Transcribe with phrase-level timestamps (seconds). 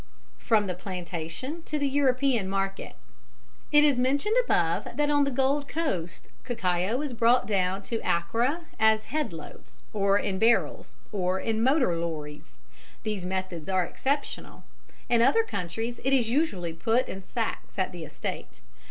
[0.39, 2.95] From the Plantation to the European Market.
[3.71, 8.61] It is mentioned above that on the Gold Coast cacao is brought down to Accra
[8.79, 12.55] as head loads, or in barrels, or in motor lorries.
[13.03, 14.63] These methods are exceptional;
[15.07, 18.61] in other countries it is usually put in sacks at the estate.